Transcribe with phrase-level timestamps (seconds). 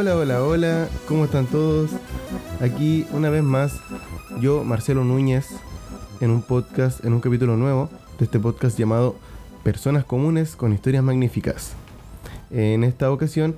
[0.00, 1.90] Hola, hola, hola, ¿cómo están todos?
[2.60, 3.80] Aquí una vez más,
[4.40, 5.48] yo, Marcelo Núñez,
[6.20, 9.16] en un podcast, en un capítulo nuevo de este podcast llamado
[9.64, 11.72] Personas Comunes con Historias Magníficas.
[12.52, 13.56] En esta ocasión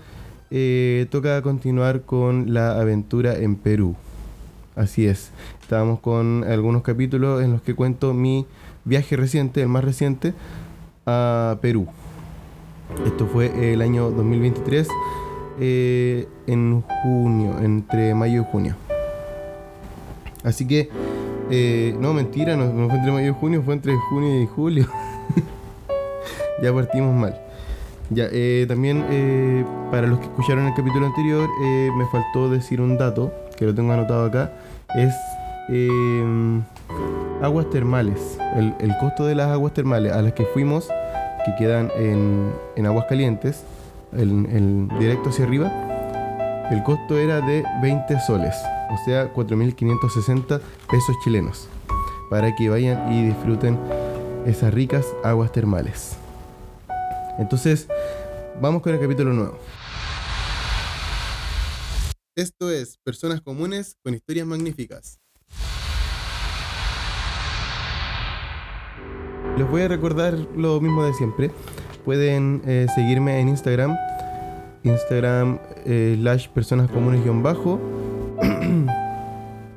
[0.51, 3.95] eh, toca continuar con la aventura en Perú.
[4.77, 8.47] Así es, estábamos con algunos capítulos en los que cuento mi
[8.87, 10.33] viaje reciente, el más reciente,
[11.05, 11.87] a Perú.
[13.05, 14.89] Esto fue el año 2023,
[15.63, 18.77] eh, en junio, entre mayo y junio.
[20.43, 20.89] Así que,
[21.51, 24.87] eh, no, mentira, no, fue entre mayo y junio, fue entre junio y julio.
[26.63, 27.39] ya partimos mal.
[28.17, 29.05] Eh, también
[29.91, 31.49] para los que escucharon el capítulo anterior,
[31.95, 34.53] me faltó decir un dato, que lo tengo anotado acá,
[34.97, 35.15] es
[37.43, 38.39] aguas termales.
[38.57, 40.89] El, costo de las aguas termales a las que fuimos,
[41.45, 43.63] que quedan en, en aguas calientes,
[44.13, 48.55] el, directo hacia arriba, el costo era de 20 soles,
[48.91, 51.69] o sea, 4.560 pesos chilenos,
[52.29, 53.79] para que vayan y disfruten
[54.47, 56.17] esas ricas aguas termales.
[57.39, 57.89] Entonces,
[58.61, 59.59] vamos con el capítulo nuevo.
[62.37, 65.19] Esto es Personas Comunes con Historias Magníficas.
[69.59, 71.51] Les voy a recordar lo mismo de siempre.
[72.05, 73.97] Pueden eh, seguirme en Instagram.
[74.83, 77.79] Instagram eh, slash personas comunes guion bajo.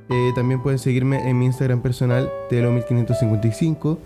[0.10, 3.98] Eh, también pueden seguirme en mi Instagram personal, Telo1555.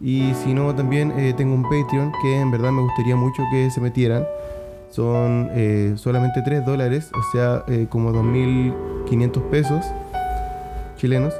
[0.00, 3.70] Y si no, también eh, tengo un Patreon que en verdad me gustaría mucho que
[3.70, 4.26] se metieran.
[4.90, 5.48] Son
[5.96, 9.86] solamente 3 dólares, o sea, como 2.500 pesos
[10.96, 11.32] chilenos.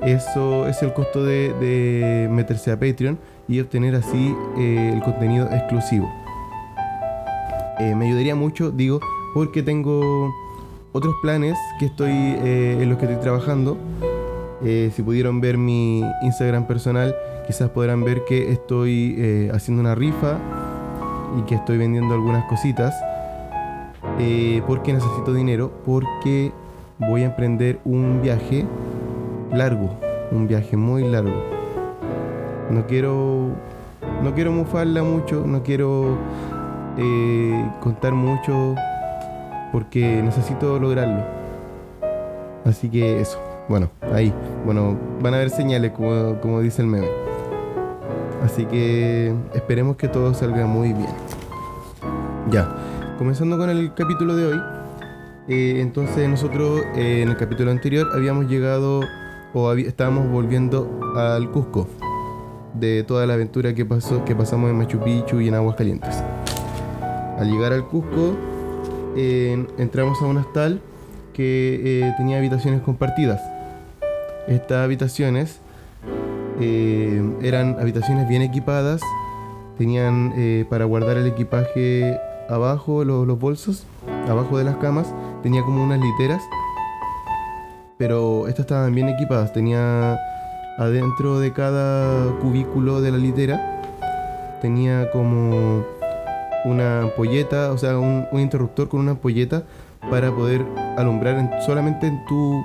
[0.00, 3.18] Eso es el costo de meterse a Patreon
[3.48, 6.10] y obtener así eh, el contenido exclusivo.
[7.78, 9.00] Eh, me ayudaría mucho, digo,
[9.34, 10.32] porque tengo
[10.92, 13.76] otros planes que estoy eh, en los que estoy trabajando.
[14.64, 17.14] Si pudieron ver mi Instagram personal,
[17.46, 20.38] quizás podrán ver que estoy haciendo una rifa
[21.38, 22.94] y que estoy vendiendo algunas cositas.
[24.66, 26.50] Porque necesito dinero, porque
[26.98, 28.64] voy a emprender un viaje
[29.52, 29.98] largo,
[30.32, 31.63] un viaje muy largo.
[32.70, 33.48] No quiero,
[34.22, 36.16] no quiero mufarla mucho, no quiero
[36.96, 38.74] eh, contar mucho,
[39.72, 41.22] porque necesito lograrlo.
[42.64, 43.38] Así que eso.
[43.68, 44.32] Bueno, ahí.
[44.64, 47.08] Bueno, van a haber señales, como, como dice el meme.
[48.42, 51.10] Así que esperemos que todo salga muy bien.
[52.50, 52.68] Ya,
[53.18, 54.60] comenzando con el capítulo de hoy.
[55.48, 59.02] eh, entonces nosotros eh, en el capítulo anterior habíamos llegado
[59.54, 61.86] o estábamos volviendo al Cusco
[62.74, 66.22] de toda la aventura que pasó que pasamos en Machu Picchu y en Aguascalientes.
[67.38, 68.34] Al llegar al Cusco
[69.16, 70.80] entramos a un hostal
[71.32, 73.40] que eh, tenía habitaciones compartidas.
[74.48, 75.60] Estas habitaciones
[76.60, 79.00] eh, eran habitaciones bien equipadas,
[79.78, 82.18] tenían eh, para guardar el equipaje
[82.48, 83.86] abajo, lo- los bolsos,
[84.28, 85.12] abajo de las camas,
[85.42, 86.42] tenía como unas literas,
[87.98, 90.18] pero estas estaban bien equipadas, tenía
[90.78, 93.80] adentro de cada cubículo de la litera,
[94.60, 95.84] tenía como
[96.64, 99.62] una ampolleta, o sea, un, un interruptor con una ampolleta
[100.10, 100.64] para poder
[100.96, 102.64] alumbrar en- solamente en tu,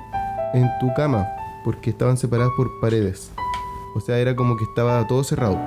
[0.54, 1.28] en tu cama,
[1.64, 3.30] porque estaban separadas por paredes.
[3.94, 5.58] O sea, era como que estaba todo cerrado.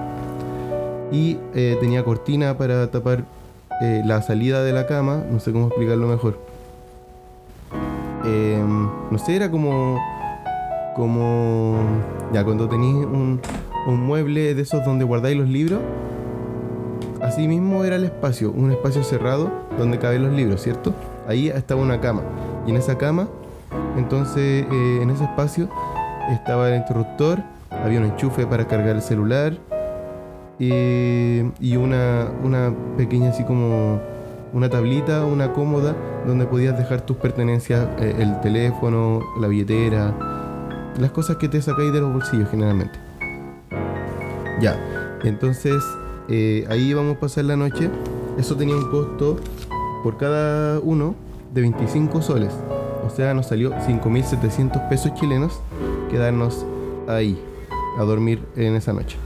[1.12, 3.24] Y eh, tenía cortina para tapar
[3.82, 6.40] eh, la salida de la cama, no sé cómo explicarlo mejor.
[8.26, 10.00] Em, no sé, era como.
[10.96, 11.78] Como.
[12.34, 13.40] Ya, cuando tenéis un,
[13.88, 15.80] un mueble de esos donde guardáis los libros.
[17.22, 20.94] Así mismo era el espacio, un espacio cerrado donde caben los libros, ¿cierto?
[21.28, 22.22] Ahí estaba una cama.
[22.68, 23.28] Y en esa cama,
[23.98, 25.70] entonces, eh, en ese espacio,
[26.32, 27.40] estaba el interruptor,
[27.70, 29.54] había un enchufe para cargar el celular
[30.60, 34.00] y una, una pequeña así como
[34.54, 40.14] una tablita, una cómoda donde podías dejar tus pertenencias, eh, el teléfono, la billetera,
[41.00, 42.98] las cosas que te sacáis de los bolsillos generalmente.
[44.62, 44.78] Ya,
[45.24, 45.84] entonces
[46.30, 47.90] eh, ahí íbamos a pasar la noche.
[48.38, 49.38] Eso tenía un costo
[50.04, 51.16] por cada uno
[51.54, 52.52] de 25 soles.
[53.06, 55.60] O sea, nos salió 5.700 pesos chilenos
[56.10, 56.66] quedarnos
[57.08, 57.40] ahí
[58.00, 59.18] a dormir en esa noche.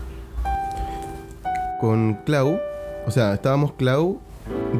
[1.80, 2.58] Con Clau,
[3.06, 4.18] o sea, estábamos Clau,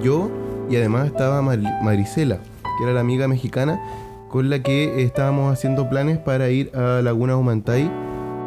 [0.02, 0.30] yo
[0.70, 2.38] y además estaba Mar- Marisela,
[2.78, 3.80] que era la amiga mexicana
[4.30, 7.90] con la que estábamos haciendo planes para ir a Laguna Humantay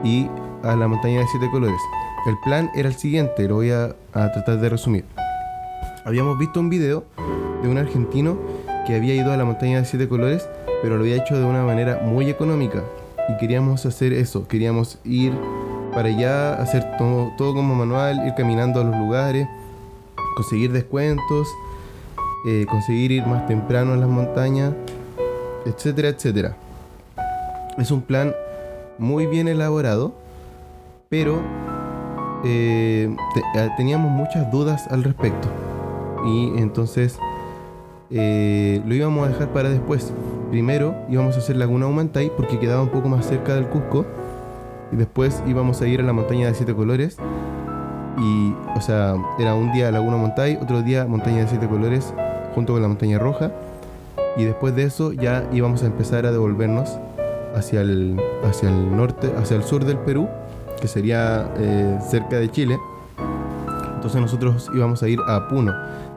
[0.04, 0.26] y
[0.62, 1.80] a la montaña de siete colores.
[2.26, 5.04] El plan era el siguiente, lo voy a, tratar de resumir.
[6.04, 7.04] Habíamos visto un video
[7.62, 8.38] de un argentino
[8.86, 10.46] que había ido a la montaña de siete colores,
[10.82, 12.82] pero lo había hecho de una manera muy económica.
[13.28, 15.32] Y queríamos hacer eso, queríamos ir
[15.94, 19.48] para allá, hacer todo, todo como manual, ir caminando a los lugares,
[20.36, 21.48] conseguir descuentos,
[22.46, 24.74] eh, conseguir ir más temprano en las montañas,
[25.66, 26.56] etcétera, etcétera.
[27.78, 28.34] Es un plan
[28.98, 30.12] muy bien elaborado,
[31.08, 31.40] pero
[32.44, 33.14] eh,
[33.56, 35.48] eh, teníamos muchas dudas al respecto.
[36.26, 37.18] Y entonces
[38.10, 40.12] eh, lo íbamos a dejar para después.
[40.50, 44.04] Primero íbamos a hacer Laguna Humantay porque quedaba un poco más cerca del Cusco.
[44.92, 47.16] Y después íbamos a ir a la montaña de siete colores.
[48.18, 52.12] Y, o sea, era un día Laguna Humantay, otro día montaña de siete colores
[52.54, 53.52] junto con la montaña roja.
[54.36, 56.98] Y después de eso ya íbamos a empezar a devolvernos
[57.54, 60.28] hacia el, hacia el norte, hacia el sur del Perú,
[60.80, 62.78] que sería eh, cerca de Chile.
[63.96, 65.72] Entonces nosotros íbamos a ir a Puno.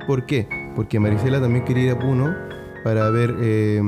[0.07, 0.47] ¿Por qué?
[0.75, 2.33] Porque Marisela también quería ir a Puno
[2.83, 3.81] para ver eh,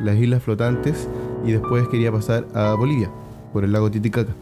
[0.00, 1.08] las islas flotantes
[1.44, 3.10] y después quería pasar a Bolivia
[3.52, 4.32] por el lago Titicaca.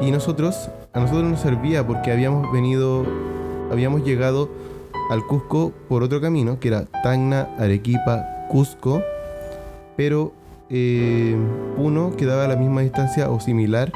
[0.00, 3.06] Y nosotros, a nosotros nos servía porque habíamos venido,
[3.70, 4.48] habíamos llegado
[5.10, 9.02] al Cusco por otro camino, que era Tacna, Arequipa, Cusco,
[9.96, 10.32] pero
[10.70, 11.36] eh,
[11.76, 13.92] Puno quedaba a la misma distancia o similar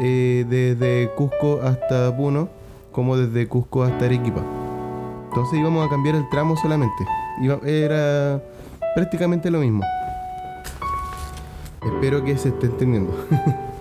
[0.00, 2.48] eh, desde Cusco hasta Puno
[2.92, 4.42] como desde Cusco hasta Arequipa.
[5.28, 7.04] Entonces íbamos a cambiar el tramo solamente.
[7.64, 8.40] Era
[8.94, 9.82] prácticamente lo mismo.
[11.84, 13.12] Espero que se esté entendiendo.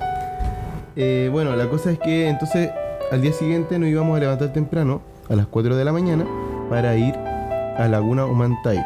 [0.95, 2.69] Eh, bueno, la cosa es que entonces
[3.11, 6.25] al día siguiente nos íbamos a levantar temprano, a las 4 de la mañana,
[6.69, 8.83] para ir a Laguna Humantay.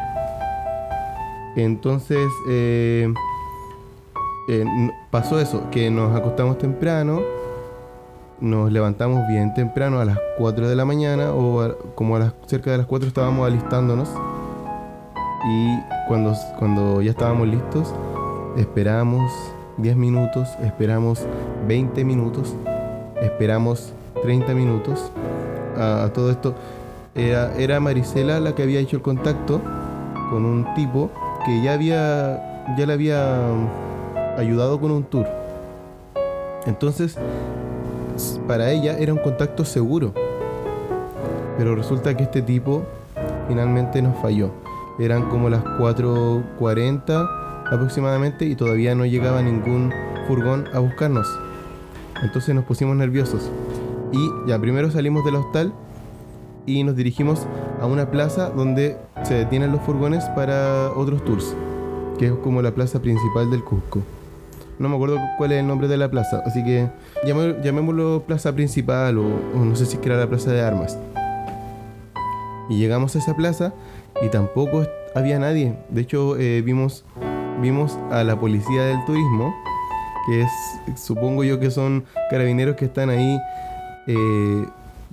[1.56, 3.12] Entonces eh,
[4.48, 4.64] eh,
[5.10, 7.20] pasó eso, que nos acostamos temprano,
[8.40, 12.70] nos levantamos bien temprano a las 4 de la mañana o como a las cerca
[12.70, 14.08] de las 4 estábamos alistándonos
[15.48, 17.92] y cuando, cuando ya estábamos listos
[18.56, 19.32] esperamos
[19.78, 21.24] 10 minutos, esperamos
[21.66, 22.54] 20 minutos,
[23.22, 23.92] esperamos
[24.22, 25.12] 30 minutos.
[25.78, 26.54] A, todo esto
[27.14, 29.60] era, Marisela la que había hecho el contacto
[30.30, 31.10] con un tipo
[31.44, 35.26] que ya había ya le había mm, ayudado con un tour.
[36.66, 37.16] Entonces,
[38.46, 40.12] para ella era un contacto seguro.
[41.56, 42.84] Pero resulta que este tipo
[43.48, 44.50] finalmente nos falló.
[44.98, 47.28] Eran como las 4.40
[47.72, 49.92] aproximadamente y todavía no llegaba ningún
[50.26, 51.26] furgón a buscarnos.
[52.22, 53.50] Entonces nos pusimos nerviosos.
[54.12, 55.72] Y ya primero salimos del hostal
[56.66, 57.46] y nos dirigimos
[57.80, 61.54] a una plaza donde se detienen los furgones para otros tours,
[62.18, 64.00] que es como la plaza principal del Cusco.
[64.78, 66.88] No me acuerdo cuál es el nombre de la plaza, así que
[67.24, 69.24] llamé- llamémoslo plaza principal o,
[69.56, 70.98] o no sé si es que era la plaza de armas.
[72.68, 73.72] Y llegamos a esa plaza
[74.22, 74.84] y tampoco
[75.14, 75.74] había nadie.
[75.88, 77.04] De hecho, eh, vimos,
[77.60, 79.54] vimos a la policía del turismo,
[80.26, 80.50] que es,
[81.00, 83.38] supongo yo que son carabineros que están ahí
[84.10, 84.66] eh,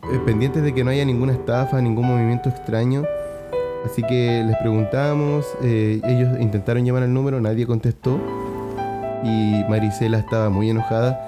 [0.10, 3.04] eh, pendientes de que no haya ninguna estafa, ningún movimiento extraño.
[3.86, 8.18] Así que les preguntamos, eh, ellos intentaron llamar al número, nadie contestó.
[9.22, 11.20] Y Marisela estaba muy enojada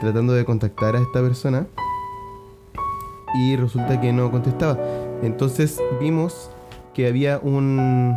[0.00, 1.66] tratando de contactar a esta persona.
[3.34, 4.78] Y resulta que no contestaba.
[5.22, 6.50] Entonces vimos
[6.94, 8.16] que había un,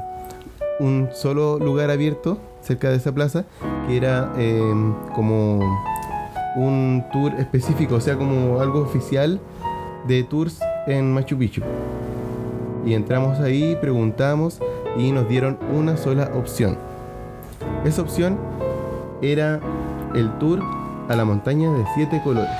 [0.79, 3.45] un solo lugar abierto cerca de esa plaza,
[3.88, 4.31] que era
[5.15, 5.60] como
[6.55, 9.39] un tour específico, o sea, como algo oficial
[10.07, 11.62] de tours en Machu Picchu.
[12.86, 14.60] Y entramos ahí, preguntamos
[14.98, 16.77] y nos dieron una sola opción.
[17.86, 18.38] Esa opción
[19.22, 19.60] era
[20.15, 20.62] el tour
[21.10, 22.51] a la montaña de siete colores.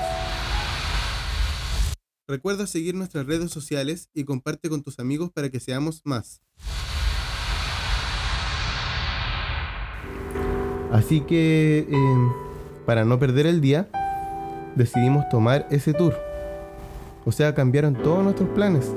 [2.26, 6.40] Recuerda seguir nuestras redes sociales y comparte con tus amigos para que seamos más.
[10.90, 12.28] Así que, eh,
[12.86, 13.88] para no perder el día,
[14.74, 16.14] decidimos tomar ese tour.
[17.24, 18.92] O sea, cambiaron todos nuestros planes.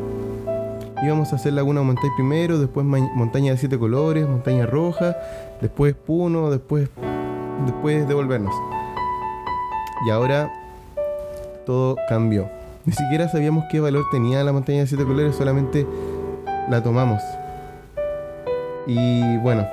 [1.04, 5.16] Íbamos a hacer Laguna Montaña primero, después Montaña de Siete Colores, Montaña Roja,
[5.62, 6.90] después Puno, después,
[7.66, 8.54] después devolvernos.
[10.06, 10.52] Y ahora
[11.66, 12.50] todo cambió.
[12.86, 15.86] Ni siquiera sabíamos qué valor tenía la Montaña de Siete Colores, solamente
[16.70, 17.22] la tomamos.
[18.88, 19.68] Y bueno,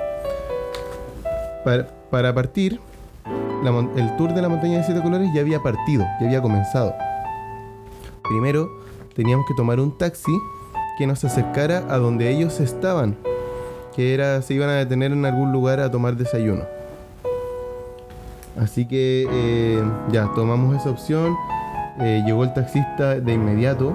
[2.11, 2.79] para partir,
[3.67, 6.93] el tour de la montaña de siete colores ya había partido, ya había comenzado.
[8.23, 8.69] Primero
[9.15, 10.31] teníamos que tomar un taxi
[10.97, 13.15] que nos acercara a donde ellos estaban.
[13.95, 16.63] que era se iban a detener en algún lugar a tomar desayuno.
[18.59, 21.35] Así que eh, ya tomamos esa opción.
[21.99, 23.93] Eh, llegó el taxista de inmediato.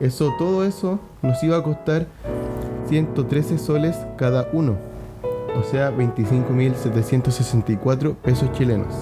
[0.00, 2.06] Eso, todo eso nos iba a costar
[2.88, 4.76] 113 soles cada uno.
[5.58, 8.92] O sea, 25.764 pesos chilenos.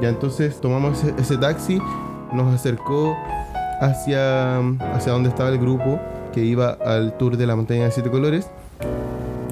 [0.00, 1.80] Ya entonces tomamos ese, taxi,
[2.32, 3.14] nos acercó
[3.80, 4.58] hacia,
[4.94, 6.00] hacia donde estaba el grupo
[6.32, 8.48] que iba al tour de la montaña de siete colores.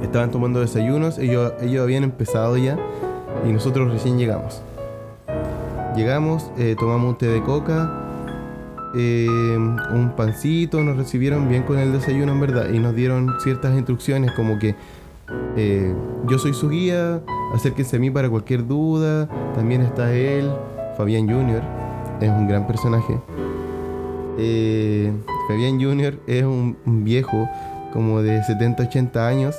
[0.03, 2.79] Estaban tomando desayunos, ellos, ellos habían empezado ya
[3.47, 4.63] y nosotros recién llegamos.
[5.97, 7.93] Llegamos, eh, tomamos un té de coca,
[8.95, 13.75] eh, un pancito, nos recibieron bien con el desayuno en verdad y nos dieron ciertas
[13.75, 14.77] instrucciones como que
[15.57, 15.95] eh,
[16.29, 17.21] yo soy su guía,
[17.55, 20.51] acérquense a mí para cualquier duda, también está él,
[20.97, 21.63] Fabián Junior,
[22.21, 23.19] es un gran personaje.
[25.49, 27.49] Fabián Junior es un, viejo
[27.93, 29.57] como de 70, 80 años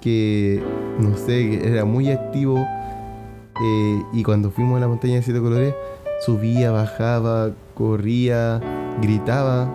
[0.00, 0.62] que,
[1.00, 5.74] no sé, era muy activo eh, y cuando fuimos a la montaña de siete colores,
[6.20, 8.60] subía, bajaba, corría,
[9.00, 9.72] gritaba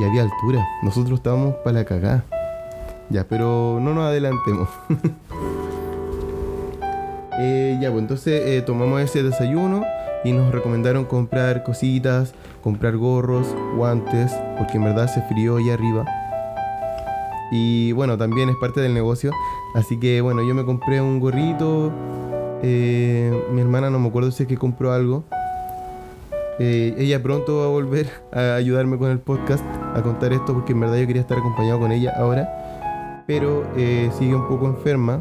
[0.00, 0.66] y, había altura.
[0.82, 2.24] Nosotros estábamos para la cagada.
[3.12, 4.68] Ya, pero no nos adelantemos.
[7.38, 9.82] Eh, ya, pues entonces eh, tomamos ese desayuno
[10.22, 16.04] y nos recomendaron comprar cositas, comprar gorros, guantes, porque en verdad se frío ahí arriba.
[17.50, 19.32] Y bueno, también es parte del negocio.
[19.74, 21.90] Así que bueno, yo me compré un gorrito.
[22.62, 25.24] Eh, mi hermana no me acuerdo si es que compró algo.
[26.58, 29.64] Eh, ella pronto va a volver a ayudarme con el podcast,
[29.94, 32.81] a contar esto, porque en verdad yo quería estar acompañado con ella ahora.
[33.26, 35.20] Pero eh, sigue un poco enferma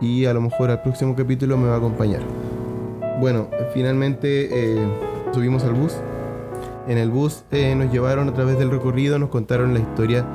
[0.00, 2.22] y a lo mejor al próximo capítulo me va a acompañar.
[3.20, 4.76] Bueno, finalmente
[5.32, 5.94] subimos al bus.
[6.88, 10.26] En el bus nos llevaron a través del recorrido, nos contaron la historia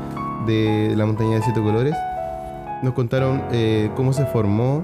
[0.47, 1.93] de la montaña de siete colores.
[2.81, 4.83] Nos contaron eh, cómo se formó,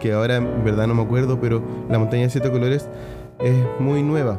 [0.00, 2.88] que, ahora en verdad no me acuerdo, pero la montaña de siete colores
[3.38, 4.38] es muy nueva.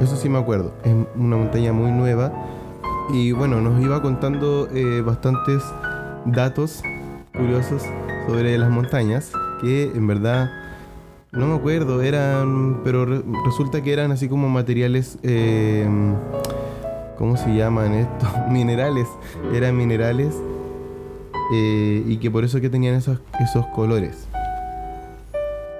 [0.00, 0.72] Eso sí me acuerdo.
[0.84, 2.32] Es una montaña muy nueva.
[3.12, 5.62] Y bueno, nos iba contando eh, bastantes
[6.24, 6.82] datos
[7.36, 7.82] curiosos
[8.26, 10.50] sobre las montañas, que en verdad
[11.32, 13.04] no me acuerdo, eran, pero
[13.44, 15.86] resulta que eran así como materiales eh,
[17.18, 18.28] ¿cómo se llaman estos?
[18.50, 19.08] minerales,
[19.52, 20.34] eran minerales
[21.52, 24.26] eh, y que por eso que tenían esos, esos colores.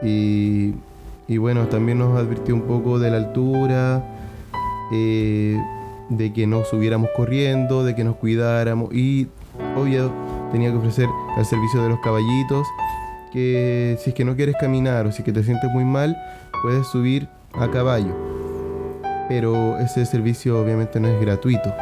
[0.02, 0.75] Y,
[1.28, 4.04] y, bueno, también nos advirtió un poco de la altura,
[6.08, 9.28] de que no subiéramos corriendo, de que nos cuidáramos y
[9.76, 10.12] obvio
[10.52, 12.66] tenía que ofrecer el servicio de los caballitos,
[13.32, 16.16] que si es que no quieres caminar o si es que te sientes muy mal,
[16.62, 18.34] puedes subir a caballo
[19.28, 21.75] pero ese servicio obviamente no es gratuito.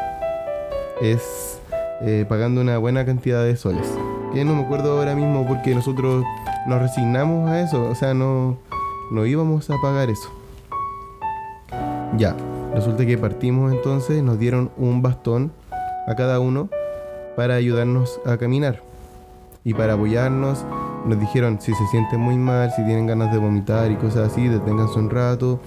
[1.01, 1.61] Es
[2.03, 3.87] eh, pagando una buena cantidad de soles.
[4.33, 6.25] Que no me acuerdo ahora mismo porque nosotros
[6.67, 8.57] nos resignamos a eso, o sea, no,
[9.11, 10.31] no íbamos a pagar eso.
[12.17, 12.37] Ya,
[12.75, 15.53] resulta que partimos entonces, nos dieron un bastón
[16.07, 16.69] a cada uno
[17.37, 18.81] para ayudarnos a caminar.
[19.65, 20.65] Y para apoyarnos
[21.07, 24.49] nos dijeron si se sienten muy mal, si tienen ganas de vomitar y cosas así,
[24.49, 25.61] deténganse un rato,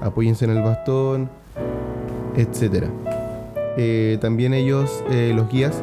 [0.00, 1.28] apóyense en el bastón,
[2.36, 2.86] etc.
[3.76, 5.82] Eh, también ellos, eh, los guías,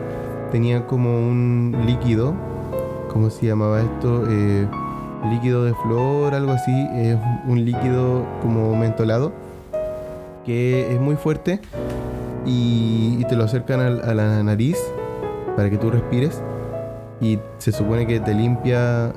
[0.52, 2.34] tenían como un líquido,
[3.12, 4.26] ¿cómo se llamaba esto?
[4.30, 4.68] Eh,
[5.30, 6.72] líquido de flor, algo así,
[7.48, 9.32] un líquido como mentolado,
[10.46, 11.60] que es muy fuerte
[12.46, 14.78] y, te lo acercan a, la nariz
[15.56, 16.42] para que tú respires
[17.22, 19.14] y se supone que te limpia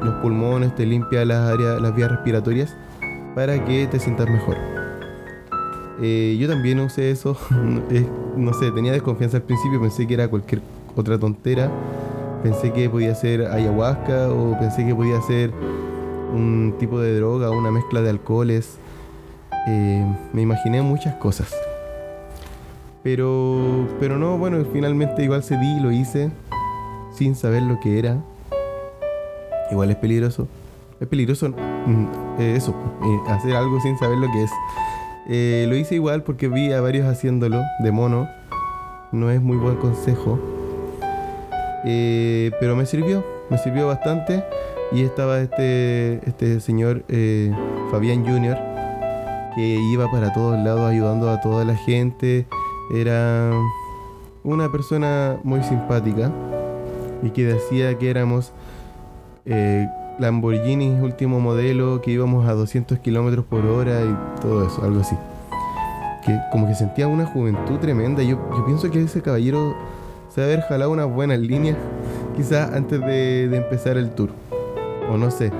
[0.00, 2.76] los pulmones, te limpia las áreas, las vías respiratorias
[3.34, 4.56] para que te sientas mejor.
[6.00, 7.36] Eh, yo también usé eso,
[8.36, 10.62] no sé, tenía desconfianza al principio, pensé que era cualquier
[10.96, 11.70] otra tontera,
[12.42, 15.52] pensé que podía ser ayahuasca o pensé que podía ser
[16.32, 18.78] un tipo de droga, una mezcla de alcoholes.
[19.66, 21.54] Eh, me imaginé muchas cosas.
[23.02, 26.30] Pero, pero no, bueno, finalmente igual cedí y lo hice
[27.14, 28.18] sin saber lo que era.
[29.70, 30.48] Igual es peligroso.
[31.00, 32.06] Es peligroso mm,
[32.38, 34.50] eh, eso, eh, hacer algo sin saber lo que es.
[35.68, 38.28] Lo hice igual porque vi a varios haciéndolo de mono.
[39.12, 40.38] No es muy buen consejo.
[41.84, 44.44] pero me sirvió, me sirvió bastante.
[44.90, 47.04] Y estaba este, este señor
[47.90, 48.71] Fabián Jr.,
[49.54, 52.46] que iba para todos lados ayudando a toda la gente.
[52.92, 53.50] Era
[54.44, 56.32] una persona muy simpática
[57.22, 58.52] y que decía que éramos
[60.18, 65.16] Lamborghini último modelo, que íbamos a 200 kilómetros por hora y todo eso, algo así.
[66.24, 68.22] Que como que sentía una juventud tremenda.
[68.22, 69.74] Yo, pienso que ese caballero
[70.28, 71.76] se debe haber jalado unas buenas líneas,
[72.36, 74.30] quizás antes de empezar el tour.
[75.10, 75.50] O no sé,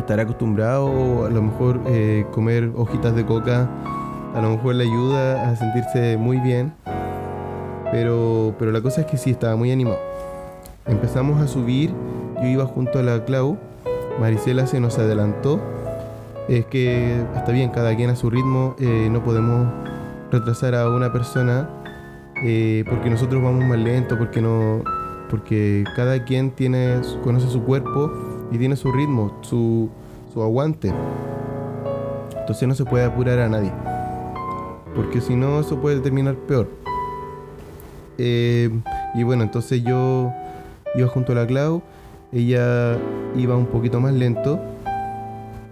[0.00, 3.68] estar acostumbrado a lo mejor eh, comer hojitas de coca
[4.34, 6.74] a lo mejor le ayuda a sentirse muy bien.
[7.90, 9.98] Pero, pero la cosa es que sí estaba muy animado.
[10.84, 11.90] Empezamos a subir
[12.42, 13.56] yo iba junto a la Clau
[14.20, 15.60] Marisela se nos adelantó.
[16.48, 19.68] Es que está bien cada quien a su ritmo eh, no podemos
[20.30, 21.68] retrasar a una persona
[22.44, 24.82] eh, porque nosotros vamos más lento porque no
[25.30, 28.12] porque cada quien tiene conoce su cuerpo
[28.50, 29.88] y tiene su ritmo, su,
[30.32, 30.92] su aguante.
[32.38, 33.72] Entonces no se puede apurar a nadie.
[34.94, 36.68] Porque si no, eso puede terminar peor.
[38.18, 38.70] Eh,
[39.14, 40.32] y bueno, entonces yo
[40.94, 41.82] iba junto a la Clau.
[42.32, 42.96] Ella
[43.36, 44.60] iba un poquito más lento.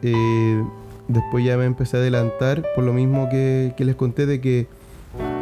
[0.02, 0.62] Eh,
[1.08, 4.66] después ya me empecé a adelantar por lo mismo que, que, les conté de que,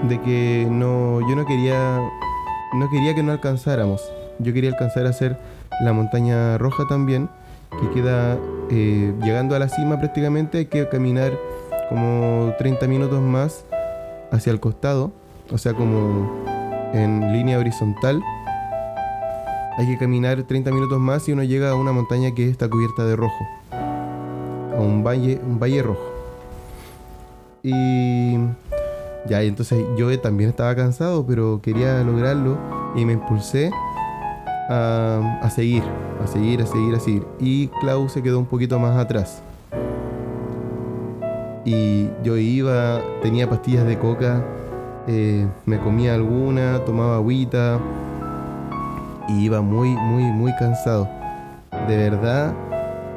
[0.08, 1.98] de que no, yo no quería,
[2.74, 4.02] no quería que no alcanzáramos.
[4.38, 5.38] Yo quería alcanzar a hacer
[5.80, 7.28] la montaña roja también,
[7.80, 8.38] que queda
[8.70, 11.32] eh, llegando a la cima prácticamente, hay que caminar
[11.88, 13.64] como 30 minutos más
[14.30, 15.12] hacia el costado,
[15.50, 16.44] o sea, como
[16.92, 18.22] en línea horizontal.
[19.78, 23.04] Hay que caminar 30 minutos más y uno llega a una montaña que está cubierta
[23.04, 26.12] de rojo, a un valle, un valle rojo.
[27.62, 28.36] Y
[29.28, 32.58] ya, entonces yo también estaba cansado, pero quería lograrlo
[32.94, 33.70] y me impulsé
[34.68, 35.82] a, seguir,
[36.22, 37.26] a seguir, a seguir, a seguir.
[37.40, 39.42] Y Clau se quedó un poquito más atrás.
[41.64, 44.42] Y yo iba, tenía pastillas de coca,
[45.06, 47.78] eh, me comía alguna, tomaba agüita
[49.28, 51.08] y iba muy, muy, muy cansado.
[51.88, 52.52] De verdad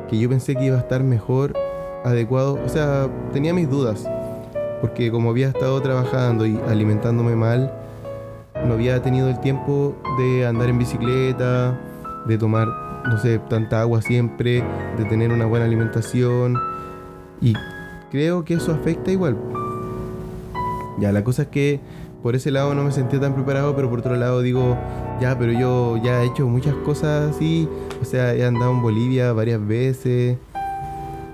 [0.09, 1.53] que yo pensé que iba a estar mejor,
[2.03, 2.59] adecuado.
[2.63, 4.07] O sea, tenía mis dudas,
[4.81, 7.71] porque como había estado trabajando y alimentándome mal,
[8.63, 11.77] no había tenido el tiempo de andar en bicicleta,
[12.25, 12.67] de tomar,
[13.05, 14.63] no sé, tanta agua siempre,
[14.97, 16.57] de tener una buena alimentación.
[17.41, 17.53] Y
[18.11, 19.37] creo que eso afecta igual.
[20.99, 21.79] Ya, la cosa es que
[22.23, 24.77] por ese lado no me sentía tan preparado, pero por otro lado digo,
[25.21, 27.67] ya, pero yo ya he hecho muchas cosas así.
[28.01, 30.37] O sea, he andado en Bolivia varias veces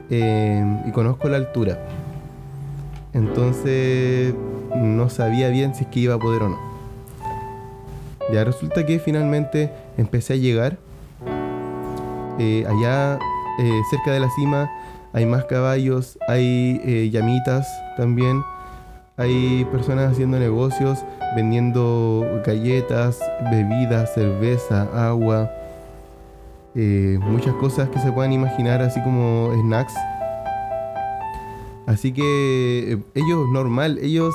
[0.09, 1.79] eh, y conozco la altura.
[3.13, 4.33] Entonces
[4.75, 6.70] no sabía bien si es que iba a poder o no.
[8.31, 10.77] Ya resulta que finalmente empecé a llegar.
[12.39, 13.19] Eh, allá
[13.59, 14.71] eh, cerca de la cima
[15.13, 17.67] hay más caballos, hay eh, llamitas
[17.97, 18.41] también,
[19.17, 20.99] hay personas haciendo negocios,
[21.35, 23.19] vendiendo galletas,
[23.51, 25.51] bebidas, cerveza, agua,
[26.73, 29.93] muchas cosas que se puedan imaginar así como snacks.
[31.85, 34.33] Así que ellos normal, ellos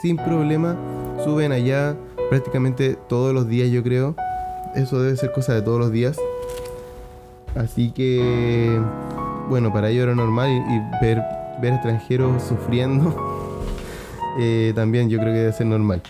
[0.00, 0.74] sin problema
[1.22, 1.94] suben allá
[2.28, 4.14] prácticamente todos los días, yo creo.
[4.74, 6.18] Eso debe ser cosa de todos los días.
[7.54, 8.80] Así que,
[9.48, 11.22] bueno, para ellos era normal y, ver,
[11.60, 13.14] ver extranjeros sufriendo
[14.38, 16.02] eh, también yo creo que debe ser normal.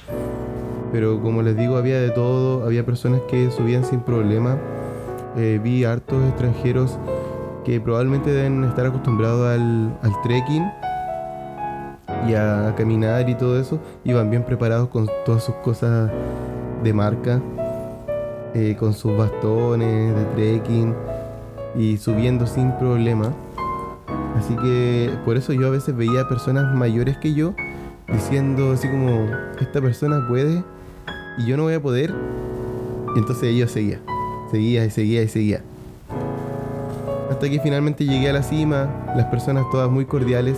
[0.92, 4.58] Pero como les digo, había de todo, había personas que subían sin problema.
[5.36, 6.98] Eh, vi hartos extranjeros
[7.64, 10.64] que probablemente deben estar acostumbrados al trekking
[12.28, 16.10] y a caminar y todo eso, iban bien preparados con todas sus cosas
[16.82, 17.40] de marca,
[18.54, 20.94] eh, con sus bastones de trekking
[21.76, 23.32] y subiendo sin problema.
[24.36, 27.54] Así que por eso yo a veces veía personas mayores que yo
[28.12, 29.26] diciendo así como,
[29.60, 30.62] esta persona puede
[31.38, 32.14] y yo no voy a poder.
[33.14, 34.00] Y entonces ellos seguía,
[34.50, 35.62] seguía y seguía y seguía.
[37.30, 40.56] Hasta que finalmente llegué a la cima, las personas todas muy cordiales.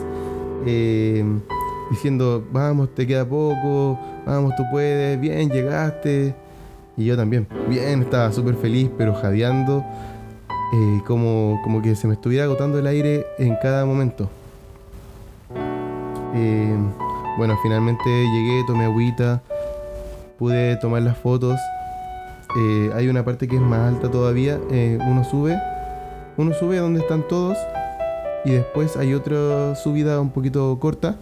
[0.67, 1.25] Eh,
[1.91, 6.35] diciendo, vamos, te queda poco, vamos, tú puedes, bien, llegaste.
[6.97, 9.85] Y yo también, bien, estaba súper feliz, pero jadeando,
[10.73, 14.31] eh, como, como que se me estuviera agotando el aire en cada momento.
[16.35, 16.77] Eh,
[17.37, 19.43] bueno, finalmente llegué, tomé agüita,
[20.39, 21.59] pude tomar las fotos.
[22.57, 24.59] Eh, hay una parte que es más alta todavía,
[25.07, 25.57] uno sube,
[26.37, 27.57] uno sube donde están todos
[28.45, 31.17] y después hay otra subida un poquito corta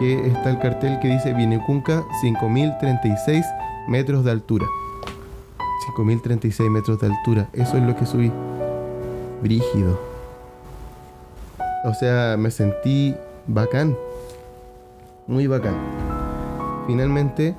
[0.00, 3.44] que está el cartel que dice Vinecunca 5036
[3.86, 4.66] metros de altura.
[5.86, 8.32] 5036 metros de altura, eso es lo que subí.
[9.42, 10.00] Brígido.
[11.84, 13.14] O sea, me sentí
[13.46, 13.94] bacán.
[15.26, 15.74] Muy bacán.
[16.86, 17.54] Finalmente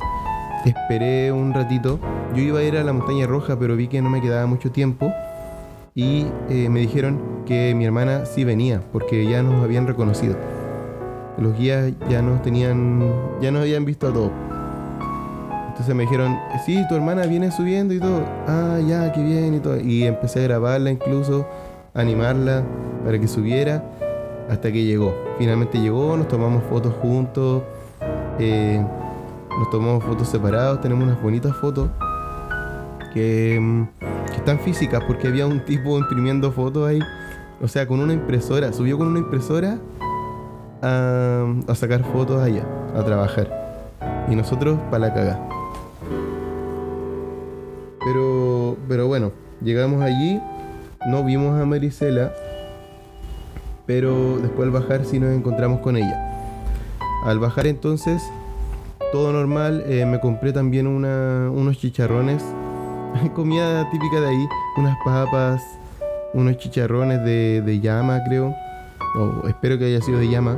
[0.65, 1.99] esperé un ratito.
[2.35, 4.71] Yo iba a ir a la montaña roja, pero vi que no me quedaba mucho
[4.71, 5.13] tiempo.
[5.93, 10.37] Y eh, me dijeron que mi hermana sí venía, porque ya nos habían reconocido
[11.37, 13.03] los guías ya nos tenían,
[13.41, 14.31] ya nos habían visto a todos.
[15.69, 18.23] Entonces me dijeron, sí, tu hermana viene subiendo y todo.
[18.47, 19.79] Ah, ya, qué bien y todo.
[19.79, 21.47] Y empecé a grabarla incluso,
[21.93, 22.63] animarla
[23.03, 23.83] para que subiera
[24.49, 25.15] hasta que llegó.
[25.37, 27.63] Finalmente llegó, nos tomamos fotos juntos,
[28.37, 28.85] eh,
[29.57, 31.89] nos tomamos fotos separados, tenemos unas bonitas fotos
[33.13, 33.83] que, mm,
[34.27, 36.99] que están físicas porque había un tipo imprimiendo fotos ahí.
[37.61, 39.77] O sea, con una impresora, subió con una impresora
[40.81, 42.65] a, sacar fotos allá,
[42.95, 43.47] a trabajar.
[44.29, 45.39] Y nosotros para la caga.
[48.03, 49.31] Pero, pero bueno,
[49.63, 50.41] llegamos allí,
[51.07, 52.33] no vimos a Marisela,
[53.85, 56.27] pero después al bajar sí nos encontramos con ella.
[57.25, 58.23] Al bajar entonces,
[59.11, 62.43] todo normal, eh, me compré también una, unos chicharrones,
[63.35, 65.61] comida típica de ahí, unas papas,
[66.33, 68.55] unos chicharrones de llama creo,
[69.15, 70.57] o espero que haya sido de llama.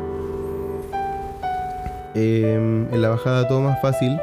[2.15, 4.17] Em, en la bajada todo más fácil.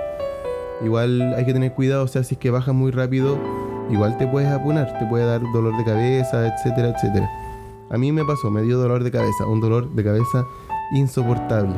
[0.84, 3.36] Igual hay que tener cuidado, o sea, si es que bajas muy rápido,
[3.90, 7.30] igual te puedes apunar, te puede dar dolor de cabeza, etcétera, etcétera.
[7.90, 10.46] A mí me pasó, me dio dolor de cabeza, un dolor de cabeza
[10.92, 11.74] insoportable.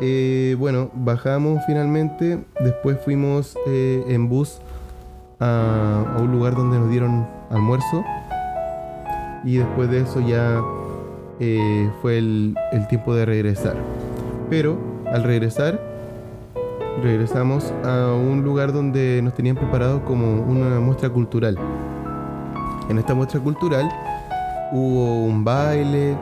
[0.00, 4.58] Eh, bueno, bajamos finalmente, después fuimos eh, en bus
[5.40, 8.04] a, a un lugar donde nos dieron almuerzo
[9.46, 10.60] y después de eso ya
[11.38, 13.76] eh, fue el, el tiempo de regresar.
[14.50, 15.80] Pero al regresar,
[17.00, 21.56] regresamos a un lugar donde nos tenían preparado como una muestra cultural.
[22.90, 23.88] En esta muestra cultural
[24.72, 26.16] hubo un baile,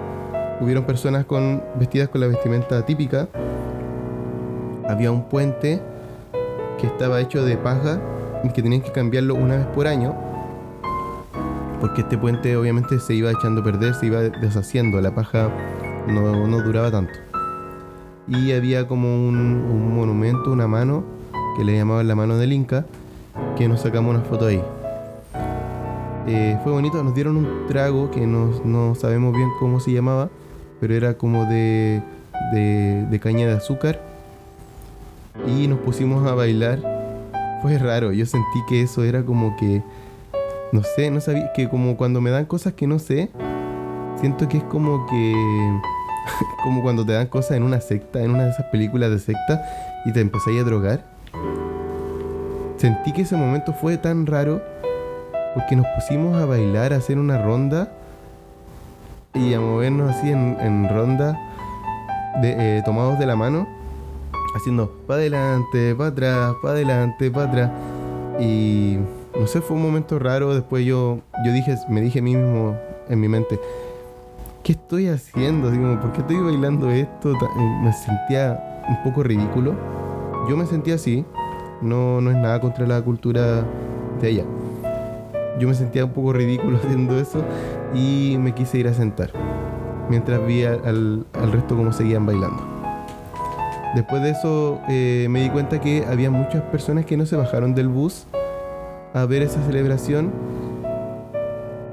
[0.61, 3.27] hubieron personas con, vestidas con la vestimenta típica,
[4.87, 5.81] había un puente
[6.79, 7.99] que estaba hecho de paja
[8.45, 10.15] y que tenían que cambiarlo una vez por año,
[11.81, 15.51] porque este puente obviamente se iba echando a perder, se iba deshaciendo, la paja
[16.09, 17.13] no, no duraba tanto
[18.27, 21.05] y había como un, monumento, una mano,
[21.57, 22.87] que le llamaban la mano del Inca,
[23.57, 24.63] que nos sacamos una foto ahí.
[26.27, 30.31] Eh, fue bonito, nos dieron un trago que no, no, sabemos bien cómo se llamaba,
[30.81, 32.03] pero era como de,
[32.53, 34.01] de, de caña de azúcar.
[35.47, 36.79] Y nos pusimos a bailar.
[37.61, 39.83] Fue raro, yo sentí que eso era como que,
[40.75, 43.31] no sé, no sabía, que como cuando me dan cosas que no sé,
[44.21, 45.33] siento que es como que
[46.65, 49.65] como cuando te dan cosas en una secta, en una de esas películas de secta,
[50.05, 51.05] y te empezáis a drogar.
[52.77, 54.61] Sentí que ese momento fue tan raro
[55.55, 57.93] porque nos pusimos a bailar, a hacer una ronda
[59.33, 61.39] y a movernos así en, ronda,
[62.43, 63.69] de, eh, tomados de la mano,
[64.57, 67.71] haciendo para adelante, para atrás, para adelante, para atrás.
[68.41, 68.99] Y
[69.38, 70.55] no sé, fue un momento raro.
[70.55, 72.77] Después yo, yo dije, me dije a mí mismo
[73.09, 73.59] en mi mente,
[74.62, 75.70] ¿qué estoy haciendo?
[75.70, 77.33] Digo, ¿por qué estoy bailando esto?
[77.33, 79.75] Eh, me sentía un poco ridículo.
[80.49, 81.25] Yo me sentía así.
[81.83, 83.64] No, no es nada contra la cultura
[84.20, 84.44] de ella.
[85.59, 87.42] Yo me sentía un poco ridículo haciendo eso
[87.94, 89.31] y me quise ir a sentar.
[90.09, 92.62] Mientras vi al, al resto cómo seguían bailando.
[93.94, 97.75] Después de eso eh, me di cuenta que había muchas personas que no se bajaron
[97.75, 98.27] del bus
[99.14, 100.31] a ver esa celebración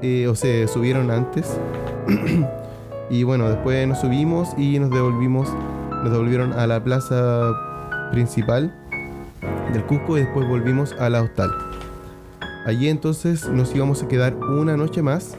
[0.02, 1.58] eh, o se subieron antes
[3.12, 5.46] Y bueno, después nos subimos y nos devolvimos,
[6.02, 7.52] nos devolvieron a la plaza
[8.10, 8.74] principal
[9.70, 11.50] del Cusco y después volvimos a la hostal.
[12.64, 15.36] Allí entonces nos íbamos a quedar una noche más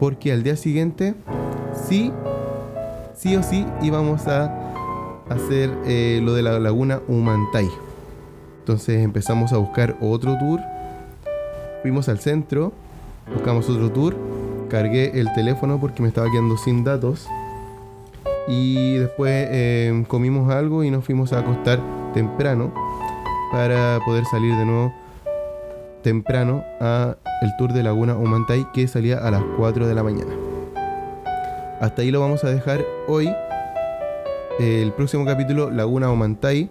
[0.00, 1.14] porque al día siguiente
[1.86, 2.12] sí,
[3.14, 4.54] sí o sí íbamos a
[5.28, 7.68] hacer eh, lo de la laguna Humantay.
[8.60, 10.60] Entonces empezamos a buscar otro tour,
[11.86, 12.72] fuimos al centro,
[13.32, 14.16] buscamos otro tour
[14.68, 17.28] cargué el teléfono porque me estaba quedando sin datos.
[18.48, 21.80] Y después eh, comimos algo y nos fuimos a acostar
[22.12, 22.74] temprano
[23.52, 24.92] para poder salir de nuevo
[26.02, 30.32] temprano a el tour de Laguna Humantay que salía a las 4 de la mañana.
[31.80, 33.32] Hasta ahí lo vamos a dejar hoy.
[34.58, 36.68] El próximo capítulo, Laguna Humantay.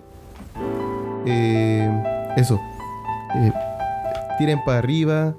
[1.25, 2.59] Eh, eso.
[4.37, 5.35] Tiren para arriba,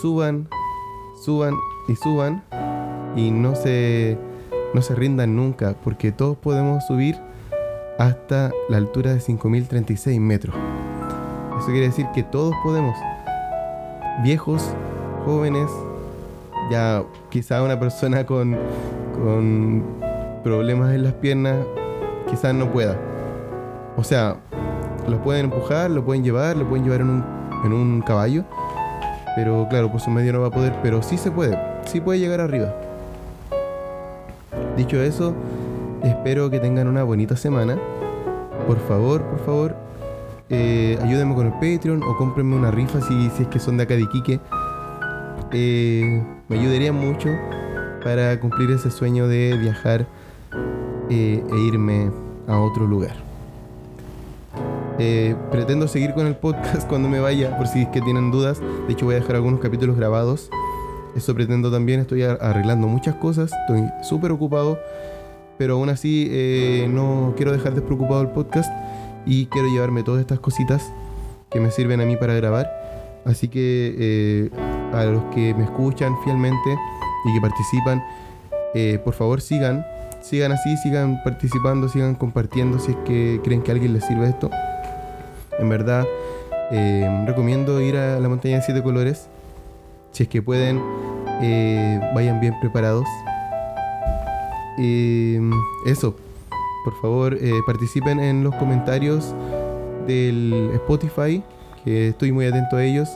[0.00, 0.48] suban,
[1.22, 1.54] suban
[1.88, 2.42] y suban
[3.14, 4.18] y no se,
[4.74, 7.16] no se rindan nunca, porque todos podemos subir
[7.98, 10.56] hasta la altura de 5.036 metros.
[11.58, 12.96] Eso quiere decir que todos podemos,
[14.22, 14.74] viejos,
[15.24, 15.70] jóvenes,
[16.70, 18.56] ya quizá una persona con,
[19.14, 19.84] con
[20.42, 21.64] problemas en las piernas,
[22.28, 22.98] quizás no pueda.
[23.96, 24.36] O sea,
[25.06, 28.44] lo pueden empujar, lo pueden llevar, lo pueden llevar en un, en un caballo,
[29.36, 32.18] pero claro, por su medio no va a poder, pero sí se puede sí puede
[32.18, 32.74] llegar arriba.
[34.76, 35.34] Dicho eso,
[36.02, 37.78] espero que tengan una bonita semana.
[38.66, 39.76] Por favor, por favor,
[40.48, 43.82] eh, ayúdenme con el Patreon o cómprenme una rifa si, si es que son de
[43.84, 44.40] acá de Iquique.
[45.52, 47.28] Eh, me ayudaría mucho
[48.02, 50.06] para cumplir ese sueño de viajar
[51.10, 52.10] eh, e irme
[52.48, 53.31] a otro lugar.
[54.98, 58.60] Eh, pretendo seguir con el podcast cuando me vaya, por si es que tienen dudas.
[58.86, 60.50] De hecho, voy a dejar algunos capítulos grabados.
[61.16, 62.00] Eso pretendo también.
[62.00, 63.52] Estoy arreglando muchas cosas.
[63.62, 64.78] Estoy súper ocupado.
[65.58, 68.72] Pero aún así, eh, no quiero dejar despreocupado el podcast.
[69.24, 70.92] Y quiero llevarme todas estas cositas
[71.50, 72.70] que me sirven a mí para grabar.
[73.24, 74.50] Así que
[74.92, 76.76] a los que me escuchan fielmente
[77.24, 78.02] y que participan,
[79.04, 79.84] por favor sigan
[80.22, 84.28] sigan así, sigan participando, sigan compartiendo si es que creen que a alguien les sirve
[84.28, 84.50] esto.
[85.58, 86.06] En verdad,
[86.70, 89.28] eh, recomiendo ir a la montaña de siete colores.
[90.12, 90.80] Si es que pueden,
[91.42, 93.06] eh, vayan bien preparados.
[95.86, 96.16] eso,
[96.84, 99.34] por favor, eh, participen en los comentarios
[100.06, 101.42] del Spotify,
[101.84, 103.10] que estoy muy atento a ellos.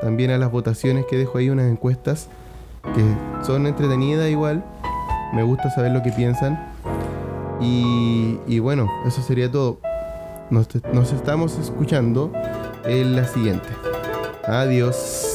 [0.00, 2.28] También a las votaciones que dejo ahí, unas encuestas
[2.94, 4.62] que son entretenidas igual
[5.34, 6.72] me gusta saber lo que piensan.
[7.60, 9.78] Y, bueno, eso sería todo.
[10.50, 12.30] Nos, nos estamos escuchando
[12.84, 13.68] en la siguiente.
[14.46, 15.34] Adiós.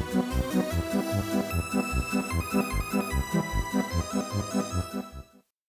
[0.01, 0.25] Thank
[4.95, 5.20] you.